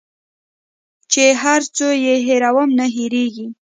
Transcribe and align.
چي 1.11 1.25
هر 1.41 1.61
څو 1.75 1.87
یې 2.05 2.15
هېرومه 2.27 2.63
نه 2.77 2.85
هیریږي 2.95 3.47